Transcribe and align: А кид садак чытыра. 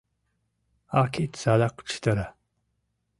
А 1.01 1.03
кид 1.13 1.31
садак 1.41 1.75
чытыра. 1.89 2.27